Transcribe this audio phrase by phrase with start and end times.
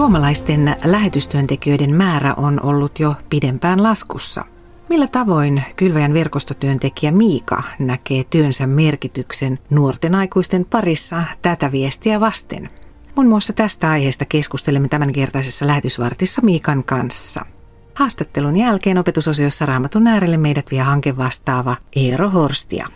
[0.00, 4.44] Suomalaisten lähetystyöntekijöiden määrä on ollut jo pidempään laskussa.
[4.88, 12.70] Millä tavoin kylväjän verkostotyöntekijä Miika näkee työnsä merkityksen nuorten aikuisten parissa tätä viestiä vasten?
[13.16, 17.46] Muun muassa tästä aiheesta keskustelemme tämänkertaisessa lähetysvartissa Miikan kanssa.
[17.94, 22.86] Haastattelun jälkeen opetusosiossa Raamatun äärelle meidät vie hanke vastaava Eero Horstia.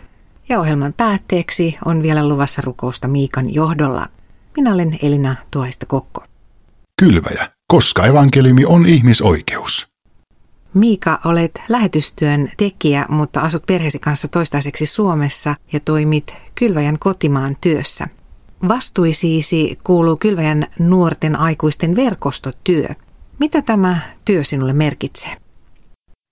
[0.49, 4.05] Ja ohjelman päätteeksi on vielä luvassa rukousta Miikan johdolla.
[4.57, 6.23] Minä olen Elina Tuoista Kokko.
[7.01, 9.87] Kylväjä, koska evankeliumi on ihmisoikeus.
[10.73, 18.07] Miika, olet lähetystyön tekijä, mutta asut perheesi kanssa toistaiseksi Suomessa ja toimit Kylväjän kotimaan työssä.
[18.67, 22.87] Vastuisiisi kuuluu Kylväjän nuorten aikuisten verkostotyö.
[23.39, 25.31] Mitä tämä työ sinulle merkitsee?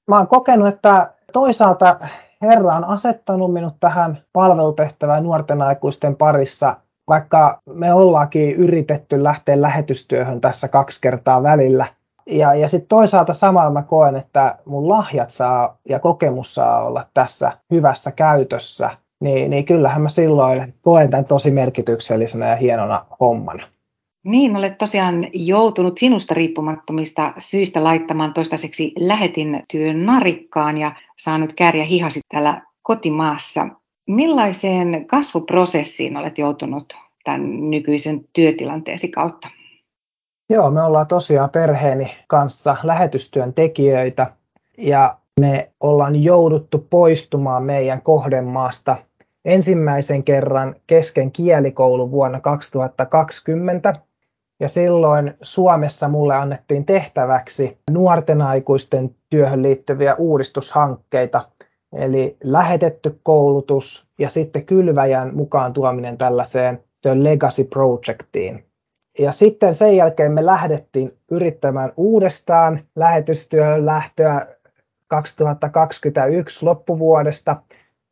[0.09, 1.99] Mä oon kokenut, että toisaalta
[2.41, 10.41] Herra on asettanut minut tähän palvelutehtävään nuorten aikuisten parissa vaikka me ollaankin yritetty lähteä lähetystyöhön
[10.41, 11.85] tässä kaksi kertaa välillä.
[12.27, 17.05] Ja, ja sitten toisaalta samalla mä koen, että mun lahjat saa ja kokemus saa olla
[17.13, 18.89] tässä hyvässä käytössä,
[19.21, 23.63] niin, niin kyllähän mä silloin koen tämän tosi merkityksellisenä ja hienona hommana.
[24.25, 31.83] Niin, olet tosiaan joutunut sinusta riippumattomista syistä laittamaan toistaiseksi lähetin työn narikkaan ja saanut kääriä
[31.83, 33.67] hihasi täällä kotimaassa.
[34.07, 39.47] Millaiseen kasvuprosessiin olet joutunut tämän nykyisen työtilanteesi kautta?
[40.49, 44.31] Joo, me ollaan tosiaan perheeni kanssa lähetystyön tekijöitä
[44.77, 48.95] ja me ollaan jouduttu poistumaan meidän kohdemaasta
[49.45, 53.93] ensimmäisen kerran kesken kielikoulu vuonna 2020.
[54.59, 61.49] Ja silloin Suomessa mulle annettiin tehtäväksi nuorten aikuisten työhön liittyviä uudistushankkeita,
[61.93, 68.65] Eli lähetetty koulutus ja sitten kylväjän mukaan tuominen tällaiseen The Legacy Projectiin.
[69.19, 74.47] Ja sitten sen jälkeen me lähdettiin yrittämään uudestaan lähetystyöhön lähtöä
[75.07, 77.55] 2021 loppuvuodesta,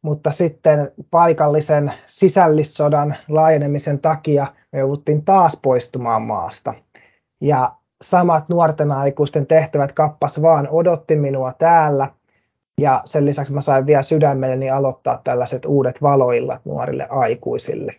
[0.02, 6.74] mutta sitten paikallisen sisällissodan laajenemisen takia me jouduttiin taas poistumaan maasta.
[7.42, 12.08] Ja samat nuorten aikuisten tehtävät kappas vaan odotti minua täällä–
[12.82, 17.96] ja sen lisäksi mä sain vielä sydämelleni aloittaa tällaiset uudet valoillat nuorille aikuisille.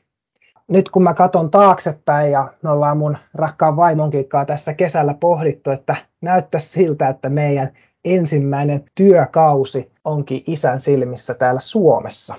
[0.68, 5.96] Nyt kun mä katson taaksepäin ja me ollaan mun rakkaan vaimonkin tässä kesällä pohdittu, että
[6.20, 7.72] näyttää siltä, että meidän
[8.04, 12.34] ensimmäinen työkausi onkin isän silmissä täällä Suomessa.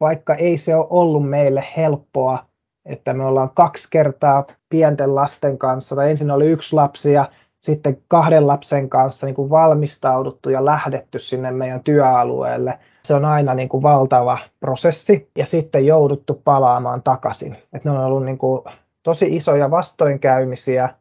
[0.00, 2.44] Vaikka ei se ole ollut meille helppoa,
[2.84, 7.28] että me ollaan kaksi kertaa pienten lasten kanssa, tai ensin oli yksi lapsi ja
[7.60, 12.78] sitten kahden lapsen kanssa niin kuin valmistauduttu ja lähdetty sinne meidän työalueelle.
[13.02, 17.56] Se on aina niin kuin valtava prosessi ja sitten jouduttu palaamaan takaisin.
[17.72, 18.62] Et ne on ollut niin kuin
[19.02, 20.94] tosi isoja vastoinkäymisiä.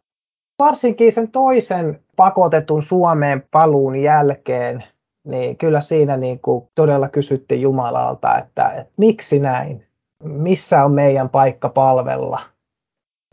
[0.59, 4.84] Varsinkin sen toisen pakotetun Suomeen paluun jälkeen,
[5.28, 9.86] niin kyllä siinä niin kuin todella kysyttiin Jumalalta, että, että miksi näin?
[10.24, 12.40] Missä on meidän paikka palvella?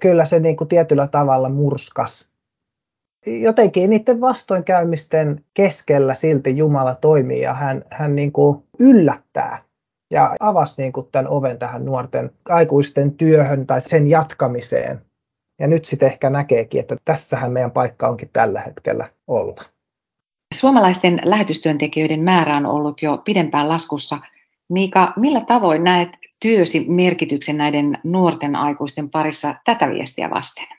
[0.02, 2.35] Kyllä se niin kuin tietyllä tavalla murskas
[3.26, 9.62] jotenkin niiden vastoinkäymisten keskellä silti Jumala toimii ja hän, hän niin kuin yllättää
[10.10, 15.02] ja avasi niin kuin tämän oven tähän nuorten aikuisten työhön tai sen jatkamiseen.
[15.60, 19.62] Ja nyt sitten ehkä näkeekin, että tässähän meidän paikka onkin tällä hetkellä olla.
[20.54, 24.18] Suomalaisten lähetystyöntekijöiden määrä on ollut jo pidempään laskussa.
[24.68, 26.08] Miika, millä tavoin näet
[26.40, 30.75] työsi merkityksen näiden nuorten aikuisten parissa tätä viestiä vasten?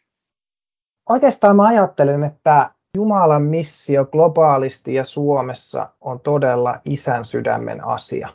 [1.10, 8.30] Oikeastaan mä ajattelen, että Jumalan missio globaalisti ja Suomessa on todella isän sydämen asia.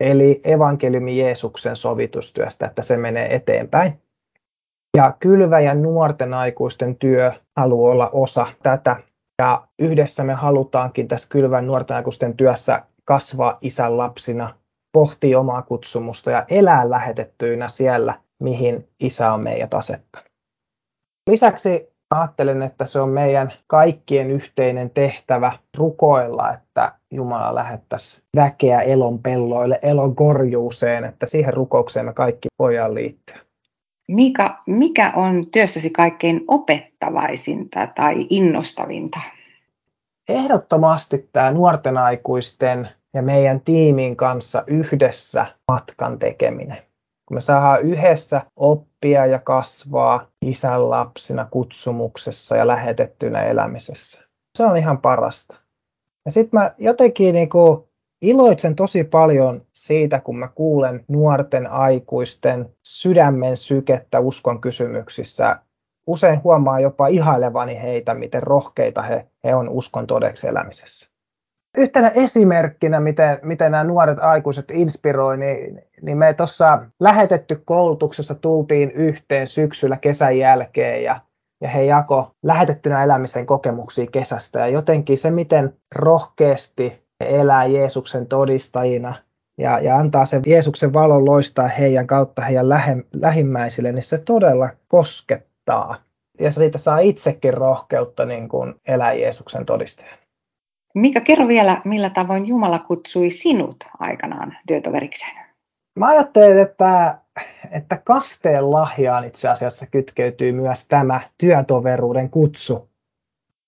[0.00, 4.02] Eli evankeliumi Jeesuksen sovitustyöstä, että se menee eteenpäin.
[4.96, 5.16] Ja
[5.64, 8.96] ja nuorten aikuisten työ haluaa olla osa tätä.
[9.38, 14.54] Ja yhdessä me halutaankin tässä kylvän nuorten aikuisten työssä kasvaa isän lapsina,
[14.92, 20.28] pohtia omaa kutsumusta ja elää lähetettyinä siellä, mihin isä on meidät asettanut.
[21.30, 29.18] Lisäksi ajattelen, että se on meidän kaikkien yhteinen tehtävä rukoilla, että Jumala lähettäisi väkeä elon
[29.18, 33.36] pelloille, elon korjuuseen, että siihen rukoukseen me kaikki voidaan liittyä.
[34.08, 39.20] Mika, mikä on työssäsi kaikkein opettavaisinta tai innostavinta?
[40.28, 46.78] Ehdottomasti tämä nuorten aikuisten ja meidän tiimin kanssa yhdessä matkan tekeminen
[47.32, 54.22] me saadaan yhdessä oppia ja kasvaa isän lapsina kutsumuksessa ja lähetettynä elämisessä.
[54.58, 55.54] Se on ihan parasta.
[56.24, 57.88] Ja sitten mä jotenkin niinku
[58.22, 65.60] iloitsen tosi paljon siitä, kun mä kuulen nuorten aikuisten sydämen sykettä uskon kysymyksissä.
[66.06, 71.11] usein huomaa jopa ihailevani heitä, miten rohkeita he, he on uskon todeksi elämisessä.
[71.76, 78.90] Yhtenä esimerkkinä, miten, miten nämä nuoret aikuiset inspiroi, niin, niin me tuossa lähetetty koulutuksessa tultiin
[78.90, 81.20] yhteen syksyllä kesän jälkeen ja,
[81.60, 84.58] ja he jako lähetettynä elämisen kokemuksia kesästä.
[84.58, 89.14] Ja jotenkin se, miten rohkeasti elää Jeesuksen todistajina
[89.58, 94.68] ja, ja antaa sen Jeesuksen valon loistaa heidän kautta heidän lähe, lähimmäisille, niin se todella
[94.88, 95.96] koskettaa.
[96.40, 100.21] Ja siitä saa itsekin rohkeutta niin kuin elää Jeesuksen todistajana.
[100.94, 105.42] Mika, kerro vielä, millä tavoin Jumala kutsui sinut aikanaan työtoverikseen?
[105.96, 107.18] Mä ajattelen, että,
[107.70, 112.88] että kasteen lahjaan itse asiassa kytkeytyy myös tämä työtoveruuden kutsu.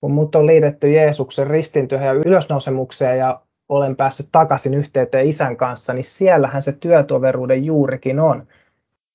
[0.00, 5.92] Kun mut on liitetty Jeesuksen ristintyöhön ja ylösnousemukseen ja olen päässyt takaisin yhteyteen isän kanssa,
[5.92, 8.46] niin siellähän se työtoveruuden juurikin on,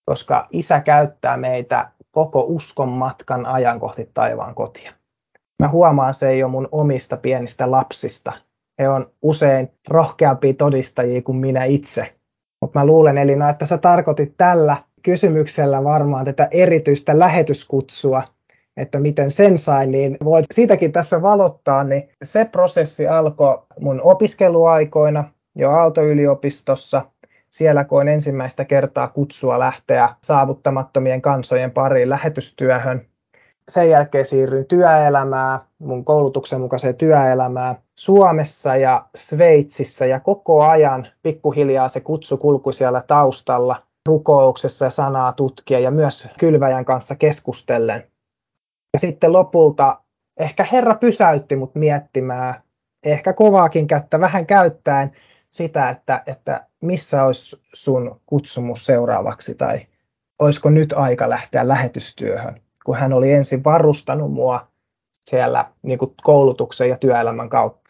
[0.05, 4.98] koska isä käyttää meitä koko uskon matkan ajan kohti taivaan kotia.
[5.59, 8.31] Mä huomaan se jo mun omista pienistä lapsista.
[8.79, 12.13] He on usein rohkeampia todistajia kuin minä itse.
[12.61, 18.23] Mutta mä luulen Elina, että sä tarkoitit tällä kysymyksellä varmaan tätä erityistä lähetyskutsua,
[18.77, 25.23] että miten sen sain, niin voit siitäkin tässä valottaa, niin se prosessi alkoi mun opiskeluaikoina
[25.55, 27.05] jo Aalto-yliopistossa.
[27.49, 33.08] Siellä koin ensimmäistä kertaa kutsua lähteä saavuttamattomien kansojen pariin lähetystyöhön
[33.69, 41.89] sen jälkeen siirryin työelämään, mun koulutuksen mukaiseen työelämään Suomessa ja Sveitsissä ja koko ajan pikkuhiljaa
[41.89, 48.07] se kutsu kulkui siellä taustalla rukouksessa ja sanaa tutkia ja myös kylväjän kanssa keskustellen.
[48.93, 50.01] Ja sitten lopulta
[50.39, 52.63] ehkä Herra pysäytti mut miettimään,
[53.05, 55.11] ehkä kovaakin kättä vähän käyttäen
[55.49, 59.87] sitä, että, että missä olisi sun kutsumus seuraavaksi tai
[60.39, 64.67] olisiko nyt aika lähteä lähetystyöhön kun hän oli ensin varustanut mua
[65.25, 67.89] siellä niin kuin koulutuksen ja työelämän kautta.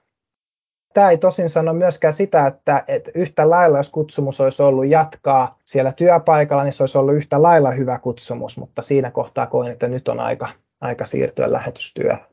[0.93, 5.57] Tämä ei tosin sano myöskään sitä, että, että yhtä lailla, jos kutsumus olisi ollut jatkaa
[5.65, 9.87] siellä työpaikalla, niin se olisi ollut yhtä lailla hyvä kutsumus, mutta siinä kohtaa koin, että
[9.87, 10.49] nyt on aika,
[10.81, 12.25] aika siirtyä lähetystyöhön.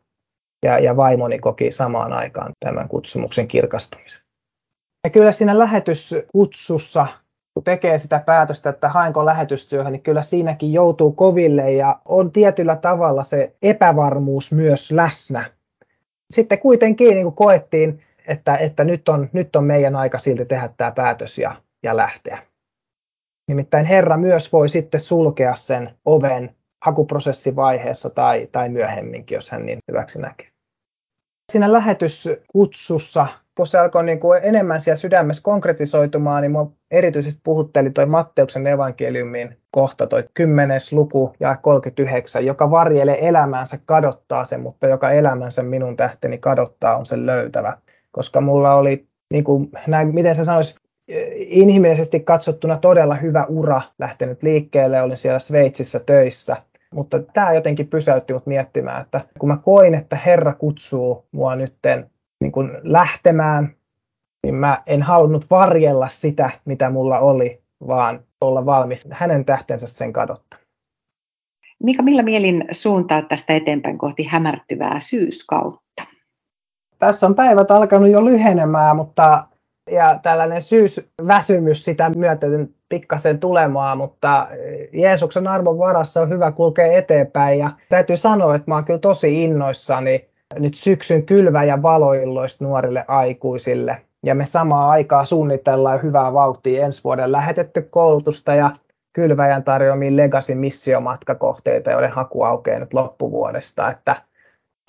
[0.64, 4.22] Ja, ja vaimoni koki samaan aikaan tämän kutsumuksen kirkastumisen.
[5.04, 7.06] Ja kyllä siinä lähetyskutsussa
[7.56, 12.76] kun tekee sitä päätöstä, että haenko lähetystyöhön, niin kyllä siinäkin joutuu koville ja on tietyllä
[12.76, 15.44] tavalla se epävarmuus myös läsnä.
[16.32, 20.70] Sitten kuitenkin niin kuin koettiin, että, että nyt, on, nyt on meidän aika silti tehdä
[20.76, 22.42] tämä päätös ja, ja lähteä.
[23.48, 29.78] Nimittäin Herra myös voi sitten sulkea sen oven hakuprosessivaiheessa tai, tai myöhemminkin, jos hän niin
[29.88, 30.48] hyväksi näkee.
[31.52, 33.26] Siinä lähetyskutsussa
[33.56, 38.66] kun se alkoi niin kuin enemmän siellä sydämessä konkretisoitumaan, niin minua erityisesti puhutteli toi Matteuksen
[38.66, 40.80] evankeliumin kohta, toi 10.
[40.92, 47.06] luku ja 39, joka varjelee elämäänsä kadottaa sen, mutta joka elämänsä minun tähteni kadottaa on
[47.06, 47.78] sen löytävä.
[48.10, 50.74] Koska mulla oli, niin kuin, näin, miten se sanoisi,
[51.36, 56.56] inhimillisesti katsottuna todella hyvä ura lähtenyt liikkeelle, olin siellä Sveitsissä töissä.
[56.94, 62.10] Mutta tämä jotenkin pysäytti mut miettimään, että kun mä koin, että Herra kutsuu mua nytten
[62.40, 63.76] niin kuin lähtemään,
[64.42, 70.12] niin mä en halunnut varjella sitä, mitä mulla oli, vaan olla valmis hänen tähtensä sen
[70.12, 70.56] kadotta.
[71.82, 76.02] Mika, millä mielin suuntaa tästä eteenpäin kohti hämärtyvää syyskautta?
[76.98, 79.46] Tässä on päivät alkanut jo lyhenemään, mutta
[79.90, 84.48] ja tällainen syysväsymys sitä myöten pikkasen tulemaan, mutta
[84.92, 89.44] Jeesuksen arvon varassa on hyvä kulkea eteenpäin ja täytyy sanoa, että mä oon kyllä tosi
[89.44, 90.28] innoissani
[90.58, 94.02] nyt syksyn kylvä- ja valoilloista nuorille aikuisille.
[94.26, 98.70] Ja me samaa aikaa suunnitellaan hyvää vauhtia ensi vuoden lähetetty koulutusta ja
[99.12, 103.90] kylväjän tarjoamiin Legacy missiomatkakohteita, joiden haku aukeaa nyt loppuvuodesta.
[103.90, 104.16] Että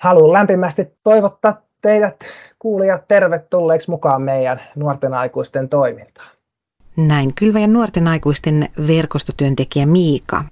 [0.02, 2.16] haluan lämpimästi toivottaa teidät
[2.58, 6.37] kuulijat tervetulleeksi mukaan meidän nuorten aikuisten toimintaan.
[6.98, 10.44] Näin kylväjän nuorten aikuisten verkostotyöntekijä Miika.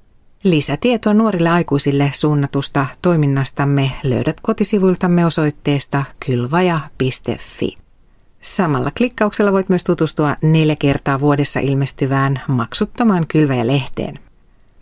[0.45, 7.76] Lisätietoa nuorille aikuisille suunnatusta toiminnastamme löydät kotisivuiltamme osoitteesta kylvaja.fi.
[8.41, 14.19] Samalla klikkauksella voit myös tutustua neljä kertaa vuodessa ilmestyvään maksuttomaan kylväjälehteen.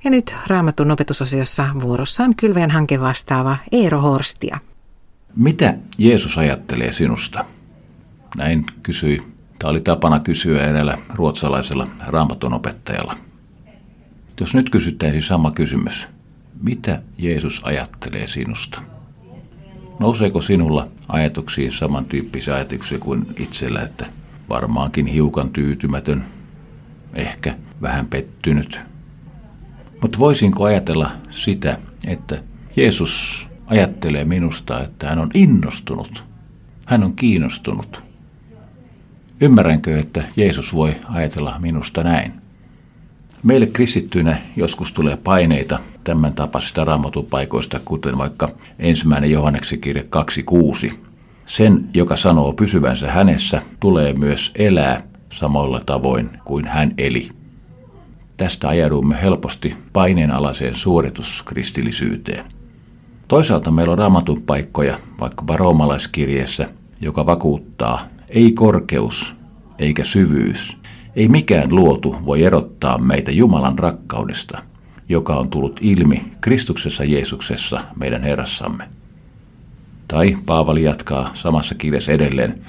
[0.04, 4.58] Ja nyt Raamatun opetusosiossa vuorossaan kylväjän hanke vastaava Eero Horstia.
[5.36, 7.44] Mitä Jeesus ajattelee sinusta?
[8.36, 9.33] Näin kysyi.
[9.64, 13.16] Tämä oli tapana kysyä edellä ruotsalaisella raamatun opettajalla.
[14.40, 16.08] Jos nyt kysyttäisiin sama kysymys,
[16.62, 18.82] mitä Jeesus ajattelee sinusta?
[20.00, 24.06] Nouseeko sinulla ajatuksiin samantyyppisiä ajatuksia kuin itsellä, että
[24.48, 26.24] varmaankin hiukan tyytymätön,
[27.14, 28.80] ehkä vähän pettynyt?
[30.02, 32.42] Mutta voisinko ajatella sitä, että
[32.76, 36.24] Jeesus ajattelee minusta, että hän on innostunut.
[36.86, 38.13] Hän on kiinnostunut.
[39.44, 42.32] Ymmärränkö, että Jeesus voi ajatella minusta näin?
[43.42, 48.48] Meille kristittyinä joskus tulee paineita tämän tapaisista raamatupaikoista, kuten vaikka
[48.78, 50.02] ensimmäinen Johanneksen kirja
[50.86, 50.94] 2.6.
[51.46, 55.00] Sen, joka sanoo pysyvänsä hänessä, tulee myös elää
[55.32, 57.28] samalla tavoin kuin hän eli.
[58.36, 62.44] Tästä ajaudumme helposti paineenalaiseen suorituskristillisyyteen.
[63.28, 66.68] Toisaalta meillä on raamatun paikkoja, vaikkapa roomalaiskirjeessä,
[67.00, 69.34] joka vakuuttaa, ei korkeus
[69.78, 70.76] eikä syvyys,
[71.16, 74.58] ei mikään luotu voi erottaa meitä Jumalan rakkaudesta,
[75.08, 78.88] joka on tullut ilmi Kristuksessa Jeesuksessa meidän Herrassamme.
[80.08, 82.60] Tai Paavali jatkaa samassa kirjassa edelleen,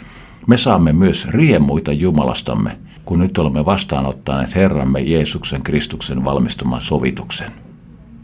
[0.47, 7.51] me saamme myös riemuita Jumalastamme, kun nyt olemme vastaanottaneet Herramme Jeesuksen Kristuksen valmistuman sovituksen.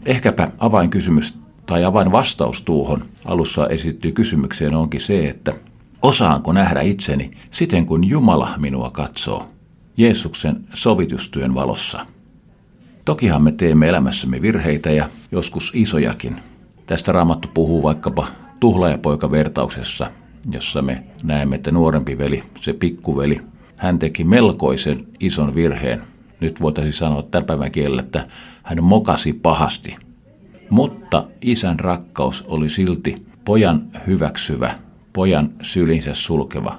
[0.06, 5.54] Ehkäpä avainkysymys tai avainvastaus tuohon alussa esittyy kysymykseen onkin se, että
[6.02, 9.48] osaanko nähdä itseni siten kuin Jumala minua katsoo,
[9.96, 12.06] Jeesuksen sovitustyön valossa.
[13.04, 16.36] Tokihan me teemme elämässämme virheitä ja joskus isojakin.
[16.86, 18.26] Tästä Raamattu puhuu vaikkapa
[18.60, 20.10] tuhlaajapoika-vertauksessa,
[20.50, 23.40] jossa me näemme, että nuorempi veli, se pikkuveli,
[23.76, 26.02] hän teki melkoisen ison virheen.
[26.40, 28.26] Nyt voitaisiin sanoa tämän päivän kielellä, että
[28.62, 29.96] hän mokasi pahasti.
[30.70, 34.74] Mutta isän rakkaus oli silti pojan hyväksyvä,
[35.12, 36.78] pojan sylinsä sulkeva,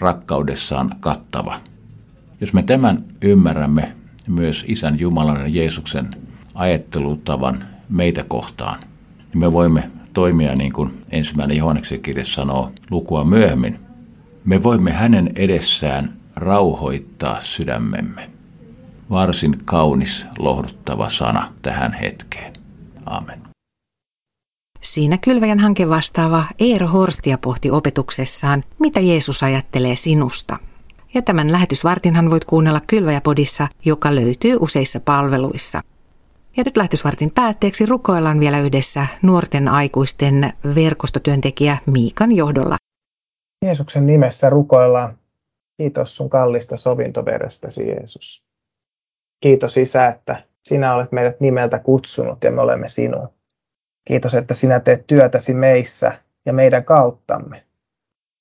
[0.00, 1.60] rakkaudessaan kattava.
[2.40, 3.92] Jos me tämän ymmärrämme
[4.28, 6.10] myös isän Jumalan ja Jeesuksen
[6.54, 8.80] ajattelutavan meitä kohtaan,
[9.18, 13.78] niin me voimme toimia niin kuin ensimmäinen Johanneksen kirja sanoo lukua myöhemmin.
[14.44, 18.30] Me voimme hänen edessään rauhoittaa sydämemme.
[19.10, 22.52] Varsin kaunis, lohduttava sana tähän hetkeen.
[23.06, 23.43] Amen.
[24.84, 30.56] Siinä kylväjän hanke vastaava Eero Horstia pohti opetuksessaan, mitä Jeesus ajattelee sinusta.
[31.14, 35.80] Ja tämän lähetysvartinhan voit kuunnella Kylväjäpodissa, joka löytyy useissa palveluissa.
[36.56, 42.76] Ja nyt lähetysvartin päätteeksi rukoillaan vielä yhdessä nuorten aikuisten verkostotyöntekijä Miikan johdolla.
[43.64, 45.18] Jeesuksen nimessä rukoillaan.
[45.76, 48.42] Kiitos sun kallista sovintoverestäsi, Jeesus.
[49.40, 53.28] Kiitos Isä, että sinä olet meidät nimeltä kutsunut ja me olemme sinun.
[54.04, 57.64] Kiitos, että sinä teet työtäsi meissä ja meidän kauttamme.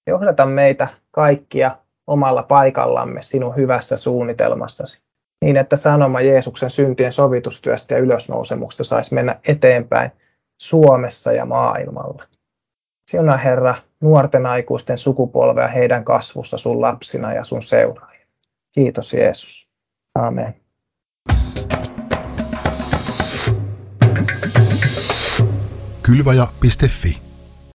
[0.07, 1.77] Johdata meitä kaikkia
[2.07, 5.01] omalla paikallamme sinun hyvässä suunnitelmassasi,
[5.41, 10.11] niin että sanoma Jeesuksen syntien sovitustyöstä ja ylösnousemuksesta saisi mennä eteenpäin
[10.61, 12.23] Suomessa ja maailmalla.
[13.11, 18.25] Siunaa Herra nuorten aikuisten sukupolvea heidän kasvussa sun lapsina ja sun seuraajina.
[18.71, 19.69] Kiitos Jeesus.
[20.15, 20.62] Amen.
[26.03, 27.22] Kylvaja.fi